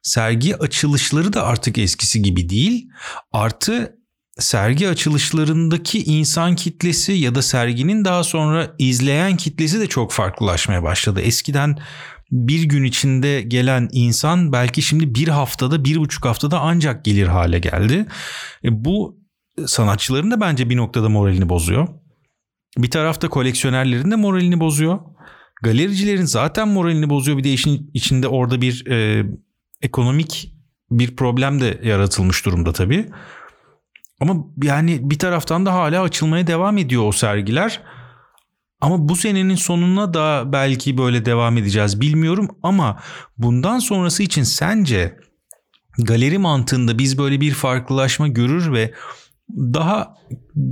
[0.02, 2.88] sergi açılışları da artık eskisi gibi değil.
[3.32, 3.96] Artı
[4.38, 11.20] sergi açılışlarındaki insan kitlesi ya da serginin daha sonra izleyen kitlesi de çok farklılaşmaya başladı.
[11.20, 11.78] Eskiden
[12.30, 17.58] bir gün içinde gelen insan belki şimdi bir haftada bir buçuk haftada ancak gelir hale
[17.58, 18.06] geldi.
[18.64, 19.24] E bu
[19.66, 21.88] sanatçıların da bence bir noktada moralini bozuyor.
[22.78, 24.98] Bir tarafta koleksiyonerlerin de moralini bozuyor.
[25.62, 27.38] Galericilerin zaten moralini bozuyor.
[27.38, 29.26] Bir de işin içinde orada bir e,
[29.82, 30.54] ekonomik
[30.90, 33.08] bir problem de yaratılmış durumda tabii.
[34.20, 37.80] Ama yani bir taraftan da hala açılmaya devam ediyor o sergiler.
[38.80, 43.00] Ama bu senenin sonuna da belki böyle devam edeceğiz bilmiyorum ama
[43.38, 45.16] bundan sonrası için sence
[45.98, 48.94] galeri mantığında biz böyle bir farklılaşma görür ve
[49.56, 50.14] daha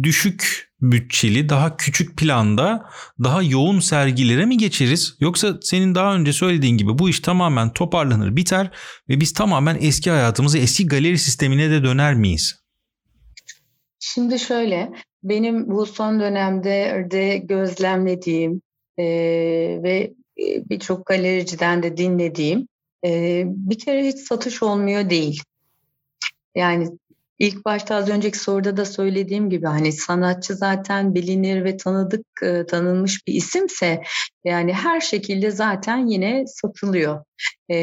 [0.03, 2.87] düşük bütçeli, daha küçük planda,
[3.25, 5.17] daha yoğun sergilere mi geçeriz?
[5.21, 8.71] Yoksa senin daha önce söylediğin gibi bu iş tamamen toparlanır, biter
[9.09, 12.62] ve biz tamamen eski hayatımıza, eski galeri sistemine de döner miyiz?
[14.05, 18.62] Şimdi şöyle, benim bu son dönemde de gözlemlediğim
[18.99, 19.05] e,
[19.83, 22.69] ve birçok galericiden de dinlediğim
[23.05, 25.43] e, bir kere hiç satış olmuyor değil.
[26.55, 26.88] Yani
[27.38, 32.67] ilk başta az önceki soruda da söylediğim gibi hani sanatçı zaten bilinir ve tanıdık e,
[32.67, 34.03] tanınmış bir isimse
[34.45, 37.25] yani her şekilde zaten yine satılıyor.
[37.71, 37.77] E,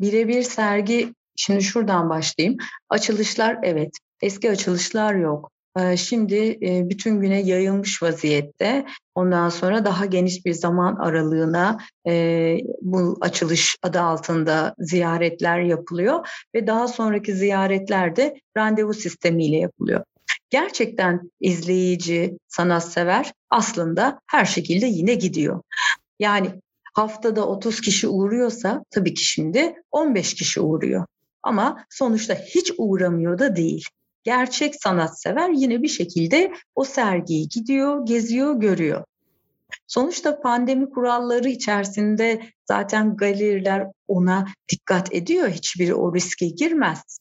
[0.00, 2.56] birebir sergi şimdi şuradan başlayayım.
[2.88, 5.50] Açılışlar evet eski açılışlar yok.
[5.96, 6.58] Şimdi
[6.90, 8.86] bütün güne yayılmış vaziyette.
[9.14, 11.78] Ondan sonra daha geniş bir zaman aralığına
[12.82, 20.04] bu açılış adı altında ziyaretler yapılıyor ve daha sonraki ziyaretler de randevu sistemiyle yapılıyor.
[20.50, 25.62] Gerçekten izleyici, sanatsever aslında her şekilde yine gidiyor.
[26.18, 26.50] Yani
[26.94, 31.06] haftada 30 kişi uğruyorsa tabii ki şimdi 15 kişi uğruyor.
[31.42, 33.84] Ama sonuçta hiç uğramıyor da değil
[34.28, 39.04] gerçek sanatsever yine bir şekilde o sergiyi gidiyor, geziyor, görüyor.
[39.86, 45.48] Sonuçta pandemi kuralları içerisinde zaten galeriler ona dikkat ediyor.
[45.48, 47.18] Hiçbiri o riske girmez.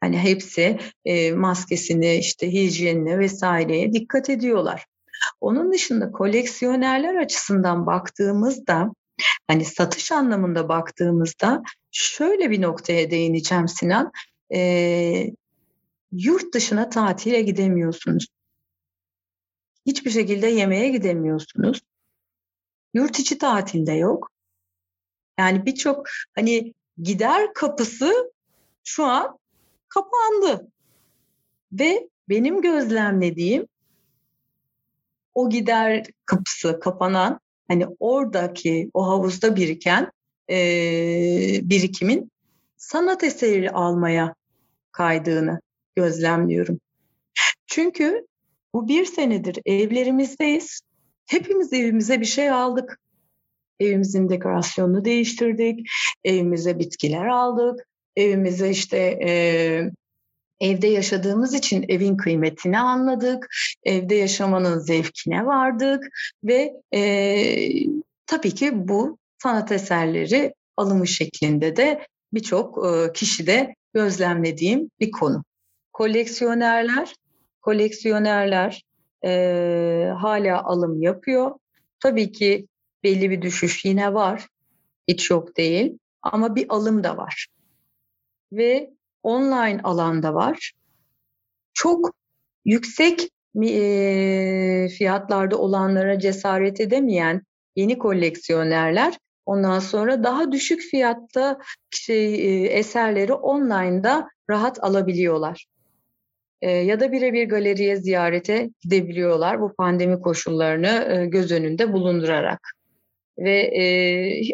[0.00, 4.86] Hani hepsi e, maskesini, işte hijyenine vesaireye dikkat ediyorlar.
[5.40, 8.90] Onun dışında koleksiyonerler açısından baktığımızda
[9.48, 14.12] hani satış anlamında baktığımızda şöyle bir noktaya değineceğim Sinan.
[14.54, 15.30] E,
[16.12, 18.26] yurt dışına tatile gidemiyorsunuz.
[19.86, 21.80] Hiçbir şekilde yemeğe gidemiyorsunuz.
[22.94, 24.30] Yurt içi tatilde yok.
[25.38, 28.32] Yani birçok hani gider kapısı
[28.84, 29.38] şu an
[29.88, 30.68] kapandı.
[31.72, 33.66] Ve benim gözlemlediğim
[35.34, 40.12] o gider kapısı kapanan hani oradaki o havuzda biriken
[40.50, 40.56] e,
[41.62, 42.30] birikimin
[42.76, 44.34] sanat eseri almaya
[44.92, 45.60] kaydığını
[45.96, 46.80] gözlemliyorum.
[47.66, 48.26] Çünkü
[48.74, 50.80] bu bir senedir evlerimizdeyiz.
[51.26, 52.98] Hepimiz evimize bir şey aldık.
[53.80, 55.88] Evimizin dekorasyonunu değiştirdik.
[56.24, 57.86] Evimize bitkiler aldık.
[58.16, 59.30] Evimize işte e,
[60.60, 63.48] evde yaşadığımız için evin kıymetini anladık.
[63.84, 66.04] Evde yaşamanın zevkine vardık
[66.44, 67.00] ve e,
[68.26, 75.44] tabii ki bu sanat eserleri alımı şeklinde de birçok e, kişide gözlemlediğim bir konu
[76.00, 77.14] koleksiyonerler
[77.62, 78.84] koleksiyonerler
[79.24, 79.30] e,
[80.18, 81.50] hala alım yapıyor.
[82.00, 82.66] Tabii ki
[83.02, 84.46] belli bir düşüş yine var.
[85.08, 85.98] Hiç yok değil.
[86.22, 87.46] Ama bir alım da var.
[88.52, 88.90] Ve
[89.22, 90.72] online alanda var.
[91.74, 92.14] Çok
[92.64, 93.28] yüksek
[93.62, 97.42] e, fiyatlarda olanlara cesaret edemeyen
[97.76, 101.58] yeni koleksiyonerler ondan sonra daha düşük fiyatta
[101.90, 105.69] şey, e, eserleri online'da rahat alabiliyorlar
[106.62, 112.60] e, ya da birebir galeriye ziyarete gidebiliyorlar bu pandemi koşullarını e, göz önünde bulundurarak.
[113.38, 113.84] Ve e,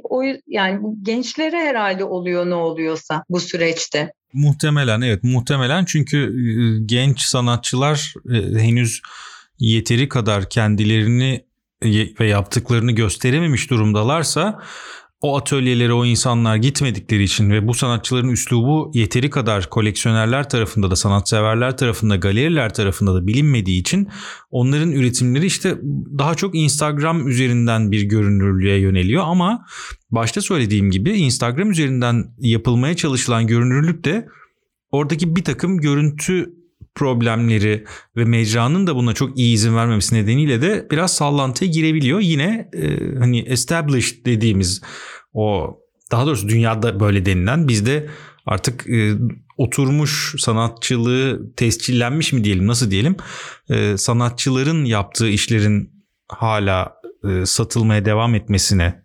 [0.05, 4.13] o yani bu gençlere herhalde oluyor ne oluyorsa bu süreçte.
[4.33, 9.01] Muhtemelen evet muhtemelen çünkü e, genç sanatçılar e, henüz
[9.59, 11.45] yeteri kadar kendilerini
[12.21, 14.63] ve yaptıklarını gösterememiş durumdalarsa
[15.27, 20.97] o atölyelere o insanlar gitmedikleri için ve bu sanatçıların üslubu yeteri kadar koleksiyonerler tarafında da
[20.97, 24.09] sanatseverler tarafında galeriler tarafında da bilinmediği için
[24.51, 25.79] onların üretimleri işte
[26.19, 29.67] daha çok Instagram üzerinden bir görünürlüğe yöneliyor ama
[30.11, 34.29] başta söylediğim gibi Instagram üzerinden yapılmaya çalışılan görünürlük de
[34.91, 36.53] oradaki bir takım görüntü
[36.97, 37.85] problemleri
[38.17, 42.21] ve mecranın da buna çok iyi izin vermemesi nedeniyle de biraz sallantıya girebiliyor.
[42.21, 44.83] Yine e, hani established dediğimiz
[45.37, 45.79] o
[46.11, 48.11] daha doğrusu dünyada böyle denilen bizde
[48.47, 49.15] artık e,
[49.57, 53.17] oturmuş sanatçılığı tescillenmiş mi diyelim nasıl diyelim
[53.71, 59.03] e, sanatçıların yaptığı işlerin hala e, satılmaya devam etmesine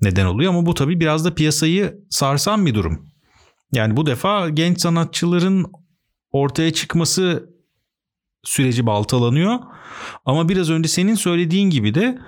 [0.00, 3.06] neden oluyor ama bu tabii biraz da piyasayı sarsan bir durum.
[3.72, 5.66] Yani bu defa genç sanatçıların
[6.30, 7.50] ortaya çıkması
[8.44, 9.58] süreci baltalanıyor.
[10.24, 12.18] Ama biraz önce senin söylediğin gibi de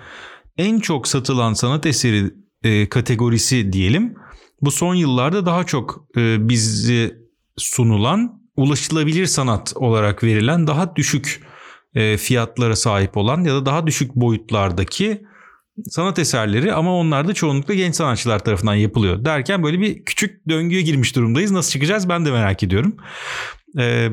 [0.59, 2.31] en çok satılan sanat eseri
[2.67, 4.15] e, kategorisi diyelim.
[4.61, 7.17] Bu son yıllarda daha çok e, bizi
[7.57, 11.43] sunulan ulaşılabilir sanat olarak verilen daha düşük
[11.95, 15.23] e, fiyatlara sahip olan ya da daha düşük boyutlardaki
[15.85, 20.83] sanat eserleri ama onlar da çoğunlukla genç sanatçılar tarafından yapılıyor derken böyle bir küçük döngüye
[20.83, 21.51] girmiş durumdayız.
[21.51, 22.97] Nasıl çıkacağız ben de merak ediyorum.
[23.79, 24.11] Ee,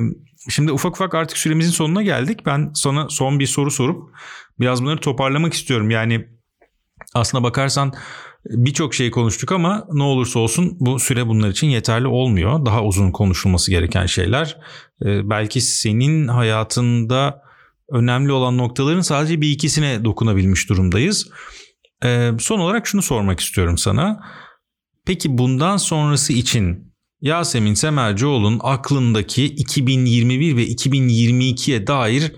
[0.49, 2.39] şimdi ufak ufak artık süremizin sonuna geldik.
[2.45, 4.09] Ben sana son bir soru sorup
[4.59, 5.89] biraz bunları toparlamak istiyorum.
[5.89, 6.27] Yani
[7.13, 7.93] aslına bakarsan
[8.45, 12.65] birçok şey konuştuk ama ne olursa olsun bu süre bunlar için yeterli olmuyor.
[12.65, 14.57] Daha uzun konuşulması gereken şeyler.
[15.05, 17.41] Ee, belki senin hayatında
[17.91, 21.29] önemli olan noktaların sadece bir ikisine dokunabilmiş durumdayız.
[22.05, 24.19] Ee, son olarak şunu sormak istiyorum sana.
[25.05, 32.31] Peki bundan sonrası için Yasemin Semercioğlu'nun aklındaki 2021 ve 2022'ye dair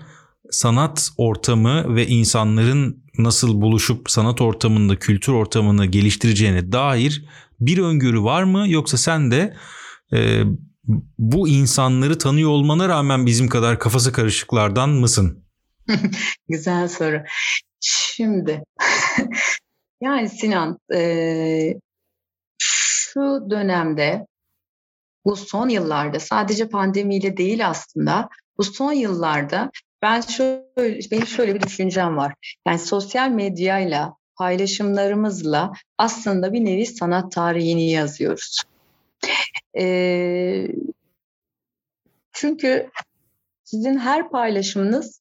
[0.50, 7.24] sanat ortamı ve insanların nasıl buluşup sanat ortamında, kültür ortamını geliştireceğine dair
[7.60, 8.64] bir öngörü var mı?
[8.68, 9.56] Yoksa sen de
[10.12, 10.42] e,
[11.18, 15.44] bu insanları tanıyor olmana rağmen bizim kadar kafası karışıklardan mısın?
[16.48, 17.22] Güzel soru.
[17.80, 18.64] Şimdi
[20.00, 21.74] yani Sinan e,
[22.58, 24.26] şu dönemde
[25.24, 29.70] bu son yıllarda sadece pandemiyle değil aslında bu son yıllarda
[30.06, 32.34] ben şöyle benim şöyle bir düşüncem var.
[32.66, 38.62] Yani sosyal medyayla paylaşımlarımızla aslında bir nevi sanat tarihini yazıyoruz.
[39.78, 40.68] Ee,
[42.32, 42.90] çünkü
[43.64, 45.20] sizin her paylaşımınız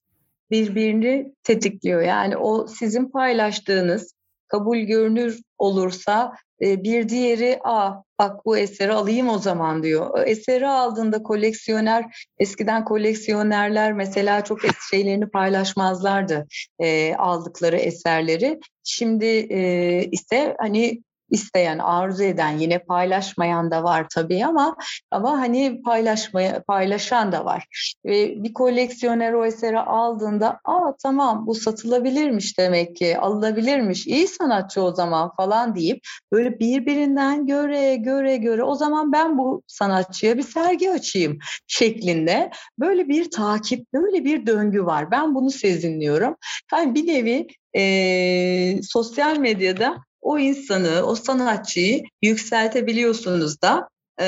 [0.51, 2.01] birbirini tetikliyor.
[2.01, 4.13] Yani o sizin paylaştığınız
[4.47, 10.27] kabul görünür olursa bir diğeri a bak bu eseri alayım o zaman diyor.
[10.27, 14.59] Eseri aldığında koleksiyoner eskiden koleksiyonerler mesela çok
[14.91, 16.47] şeylerini paylaşmazlardı
[16.79, 18.59] e, aldıkları eserleri.
[18.83, 24.75] Şimdi e, ise hani isteyen, arzu eden, yine paylaşmayan da var tabii ama
[25.11, 27.65] ama hani paylaşmaya paylaşan da var.
[28.05, 34.07] Ve bir koleksiyoner o eseri aldığında, "Aa tamam bu satılabilirmiş demek ki, alınabilirmiş.
[34.07, 35.99] İyi sanatçı o zaman." falan deyip
[36.31, 43.07] böyle birbirinden göre göre göre o zaman ben bu sanatçıya bir sergi açayım şeklinde böyle
[43.07, 45.11] bir takip, böyle bir döngü var.
[45.11, 46.35] Ben bunu sezinliyorum.
[46.73, 47.47] Yani bir nevi
[47.77, 54.25] e, sosyal medyada o insanı, o sanatçıyı yükseltebiliyorsunuz da, e,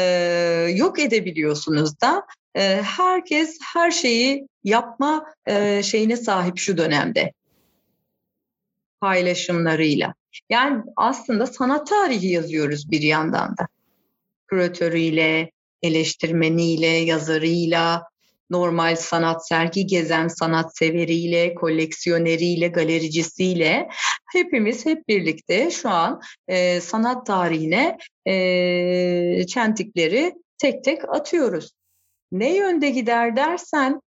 [0.75, 2.25] yok edebiliyorsunuz da.
[2.55, 7.33] E, herkes her şeyi yapma e, şeyine sahip şu dönemde
[9.01, 10.13] paylaşımlarıyla.
[10.49, 13.67] Yani aslında sanat tarihi yazıyoruz bir yandan da.
[14.47, 18.03] Küratörüyle, eleştirmeniyle, yazarıyla,
[18.49, 23.89] normal sanat sergi gezen sanat-severiyle, koleksiyoneriyle, galericisiyle
[24.33, 31.71] hepimiz hep birlikte şu an e, sanat tarihine e, çentikleri tek tek atıyoruz.
[32.31, 34.01] Ne yönde gider dersen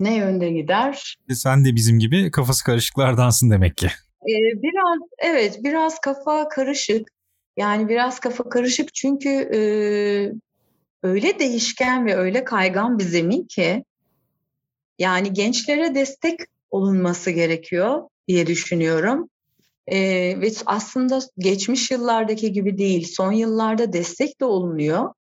[0.00, 1.16] ne yönde gider?
[1.30, 3.86] Sen de bizim gibi kafası karışıklardansın demek ki.
[4.22, 7.08] Ee, biraz evet biraz kafa karışık.
[7.56, 9.60] Yani biraz kafa karışık çünkü e,
[11.02, 13.84] öyle değişken ve öyle kaygan bir zemin ki
[14.98, 16.40] yani gençlere destek
[16.70, 19.28] olunması gerekiyor diye düşünüyorum.
[19.86, 20.00] Ee,
[20.40, 25.12] ve aslında geçmiş yıllardaki gibi değil, son yıllarda destek de olunuyor.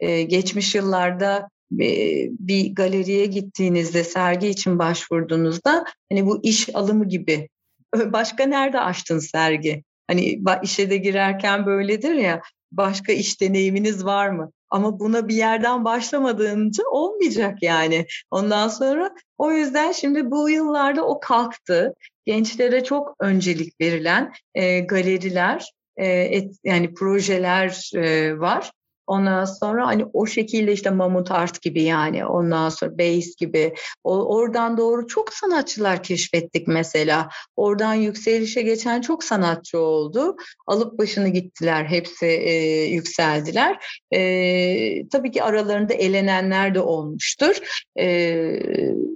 [0.00, 7.48] Ee, geçmiş yıllarda bir galeriye gittiğinizde, sergi için başvurduğunuzda hani bu iş alımı gibi.
[7.94, 9.84] Başka nerede açtın sergi?
[10.06, 14.52] Hani işe de girerken böyledir ya, başka iş deneyiminiz var mı?
[14.72, 18.06] Ama buna bir yerden başlamadığınca olmayacak yani.
[18.30, 21.94] Ondan sonra o yüzden şimdi bu yıllarda o kalktı.
[22.26, 28.72] Gençlere çok öncelik verilen e, galeriler, e, et, yani projeler e, var.
[29.06, 33.74] Ondan sonra hani o şekilde işte Mamut Art gibi yani ondan sonra Base gibi
[34.04, 37.28] o, oradan doğru çok sanatçılar keşfettik mesela.
[37.56, 40.36] Oradan yükselişe geçen çok sanatçı oldu.
[40.66, 43.84] Alıp başını gittiler hepsi e, yükseldiler.
[44.14, 47.56] E, tabii ki aralarında elenenler de olmuştur.
[47.98, 48.06] E,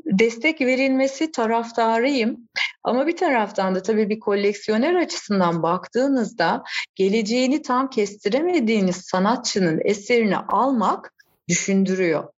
[0.07, 2.37] destek verilmesi taraftarıyım.
[2.85, 6.63] Ama bir taraftan da tabii bir koleksiyoner açısından baktığınızda
[6.95, 11.15] geleceğini tam kestiremediğiniz sanatçının eserini almak
[11.49, 12.33] düşündürüyor.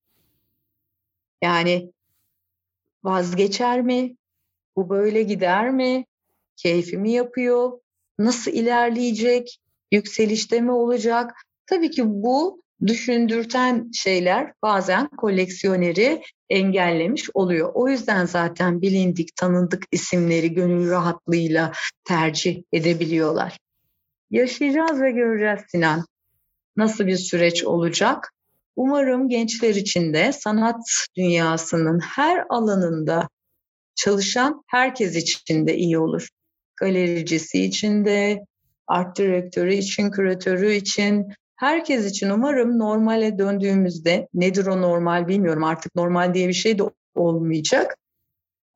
[1.43, 1.93] Yani
[3.05, 4.17] vazgeçer mi?
[4.77, 6.07] Bu böyle gider mi?
[6.57, 7.73] Keyfimi yapıyor?
[8.19, 9.61] Nasıl ilerleyecek?
[9.93, 11.35] Yükselişte mi olacak?
[11.67, 17.71] Tabii ki bu düşündürten şeyler bazen koleksiyoneri engellemiş oluyor.
[17.75, 21.73] O yüzden zaten bilindik, tanındık isimleri gönül rahatlığıyla
[22.05, 23.59] tercih edebiliyorlar.
[24.31, 26.05] Yaşayacağız ve göreceğiz Sinan.
[26.79, 28.33] Nasıl bir süreç olacak?
[28.77, 30.81] Umarım gençler için de sanat
[31.17, 33.29] dünyasının her alanında
[33.95, 36.29] çalışan herkes için de iyi olur.
[36.77, 38.45] Galericisi için de,
[38.87, 41.27] art direktörü için, küratörü için,
[41.57, 46.83] herkes için umarım normale döndüğümüzde nedir o normal bilmiyorum artık normal diye bir şey de
[47.15, 47.97] olmayacak.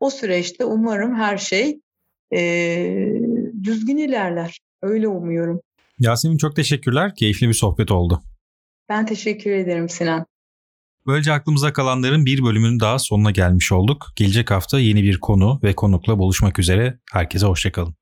[0.01, 1.81] O süreçte umarım her şey
[2.35, 2.41] e,
[3.63, 4.61] düzgün ilerler.
[4.83, 5.63] Öyle umuyorum.
[5.99, 7.14] Yasemin çok teşekkürler.
[7.14, 8.22] Keyifli bir sohbet oldu.
[8.88, 10.26] Ben teşekkür ederim Sinan.
[11.07, 14.07] Böylece aklımıza kalanların bir bölümünün daha sonuna gelmiş olduk.
[14.16, 16.99] Gelecek hafta yeni bir konu ve konukla buluşmak üzere.
[17.12, 17.95] Herkese hoşçakalın.